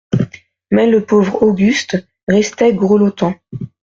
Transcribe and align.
Mais 0.71 0.89
le 0.89 1.05
pauvre 1.05 1.43
Auguste 1.43 1.95
restait 2.27 2.73
grelottant. 2.73 3.35